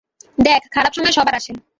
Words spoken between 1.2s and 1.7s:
আসে।